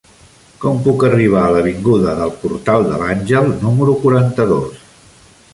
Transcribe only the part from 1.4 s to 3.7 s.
a l'avinguda del Portal de l'Àngel